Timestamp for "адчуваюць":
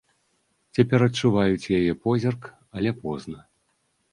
1.07-1.71